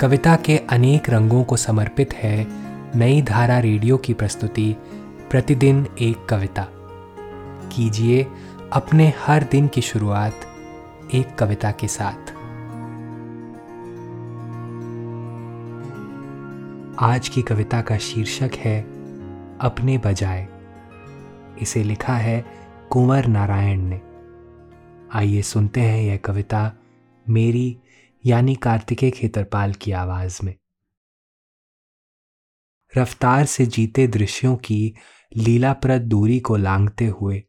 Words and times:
कविता 0.00 0.36
के 0.36 0.58
अनेक 0.58 1.10
रंगों 1.10 1.44
को 1.44 1.56
समर्पित 1.56 2.14
है 2.14 2.46
नई 2.98 3.22
धारा 3.22 3.58
रेडियो 3.58 3.96
की 3.96 4.14
प्रस्तुति, 4.14 4.76
प्रतिदिन 5.30 5.86
एक 6.00 6.26
कविता। 6.26 6.66
कीजिए 7.72 8.26
अपने 8.72 9.12
हर 9.18 9.42
दिन 9.42 9.68
की 9.68 9.80
शुरुआत 9.80 10.34
एक 11.14 11.34
कविता 11.34 11.70
के 11.70 11.88
साथ। 11.88 12.30
आज 16.98 17.28
की 17.28 17.42
कविता 17.42 17.80
का 17.80 17.98
शीर्षक 17.98 18.50
है, 18.56 18.82
अपने 19.60 19.98
बजाय। 19.98 20.48
इसे 21.62 21.84
लिखा 21.84 22.14
है 22.14 22.44
कुंवर 22.90 23.26
नारायण 23.26 23.80
ने। 23.82 24.00
आइए 25.14 25.42
सुनते 25.42 25.80
हैं 25.80 26.02
यह 26.02 26.16
कविता, 26.16 26.72
मेरी 27.28 27.78
यानी 28.26 28.54
कार्तिकेय 28.54 29.10
खेतरपाल 29.10 29.72
की 29.72 29.92
आवाज़ 29.92 30.40
में। 30.44 30.54
रफ्तार 32.96 33.44
से 33.44 33.66
जीते 33.66 34.06
दृश्यों 34.06 34.56
की 34.56 34.94
लीलाप्रद 35.36 36.02
दूरी 36.02 36.40
को 36.40 36.56
लांगते 36.56 37.06
हुए 37.06 37.42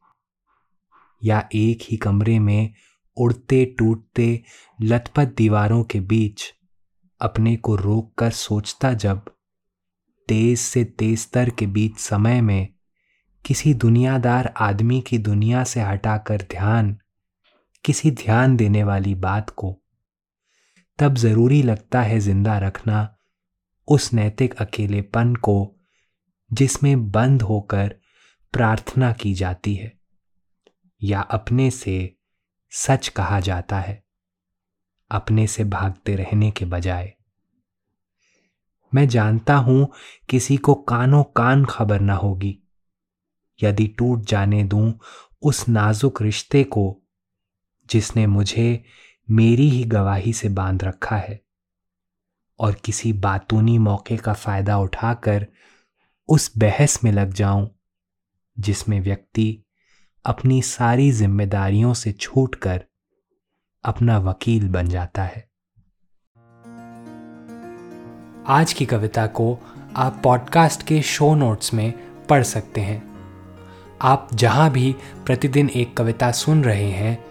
या 1.24 1.50
एक 1.56 1.80
ही 1.82 1.98
कमरे 1.98 2.40
में 2.40 2.74
उड़ते 3.18 3.66
टूटते 3.66 4.44
लथपथ 4.82 5.26
दीवारों 5.26 5.84
के 5.84 6.00
बीच 6.00 6.54
अपने 7.22 7.56
को 7.56 7.76
रोक 7.76 8.14
कर 8.14 8.32
सोचता 8.32 8.94
जब 8.94 9.26
तेज 10.28 10.60
से 10.60 10.84
तेजतर 10.84 11.50
के 11.50 11.68
बीच 11.68 11.98
समय 11.98 12.42
में 12.42 12.74
किसी 13.46 13.74
दुनियादार 13.74 14.54
आदमी 14.58 15.02
की 15.02 15.18
दुनिया 15.18 15.64
से 15.64 15.82
हटाकर 15.82 16.42
ध्यान, 16.42 16.98
किसी 17.86 18.12
ध्यान 18.12 18.58
देने 18.58 18.84
वाली 18.84 19.16
बात 19.16 19.50
को 19.50 19.81
तब 21.00 21.16
ज़रूरी 21.16 21.62
लगता 21.64 22.02
है 22.02 22.20
ज़िंदा 22.20 22.58
रखना 22.58 23.18
उस 23.88 24.14
नैतिक 24.14 24.54
अकेलेपन 24.56 25.34
को, 25.36 25.76
जिसमें 26.52 27.12
बंद 27.12 27.42
होकर 27.42 27.96
प्रार्थना 28.54 29.12
की 29.14 29.34
जाती 29.34 29.74
है, 29.76 29.92
या 31.02 31.22
अपने 31.22 31.70
से 31.72 32.16
सच 32.72 33.08
कहा 33.08 33.40
जाता 33.40 33.80
है, 33.80 34.04
अपने 35.12 35.48
से 35.48 35.64
भागते 35.64 36.16
रहने 36.16 36.52
के 36.52 36.66
बजाय। 36.66 37.14
मैं 38.94 39.08
जानता 39.08 39.56
हूँ 39.56 39.92
किसी 40.30 40.58
को 40.58 40.74
कानों 40.76 41.24
कान 41.24 41.66
खबर 41.66 42.00
ना 42.00 42.16
होगी। 42.16 42.58
यदि 43.60 43.88
टूट 43.88 44.22
जाने 44.22 44.64
दूँ 44.64 44.94
उस 45.42 45.68
नाजुक 45.70 46.22
रिश्ते 46.22 46.64
को, 46.64 47.02
जिसने 47.90 48.28
मुझे 48.28 48.84
मेरी 49.32 49.70
ही 49.70 49.84
गवाही 49.84 50.34
से 50.34 50.50
बाँध 50.50 50.84
रखा 50.84 51.16
है। 51.16 51.42
और 52.60 52.74
किसी 52.74 53.14
बातूनी 53.14 53.78
मौके 53.78 54.18
का 54.18 54.34
फ़ायदा 54.34 54.78
उठाकर 54.78 55.48
उस 56.28 56.58
बहस 56.58 57.04
में 57.04 57.12
लग 57.12 57.34
जाऊँ, 57.34 57.80
जिसमें 58.60 59.02
व्यक्ति 59.02 59.64
अपनी 60.26 60.62
सारी 60.62 61.12
जिम्मेदारियों 61.12 61.94
से 61.94 62.12
छूटकर 62.12 62.86
अपना 63.84 64.18
वकील 64.18 64.70
बन 64.70 64.88
जाता 64.88 65.24
है। 65.24 65.50
आज 68.48 68.74
की 68.74 68.86
कविता 68.86 69.28
को 69.28 69.60
आप 69.96 70.22
पॉडकास्ट 70.24 70.84
के 70.84 71.02
शो 71.02 71.36
नोट्स 71.36 71.74
में 71.74 71.94
पढ़ 72.26 72.44
सकते 72.44 72.82
हैं। 72.82 73.12
आप 74.02 74.30
जहाँ 74.34 74.72
भी 74.72 74.96
प्रतिदिन 75.26 75.70
एक 75.70 75.98
कविता 75.98 76.32
सुन 76.32 76.64
रहे 76.64 76.92
हैं 76.92 77.31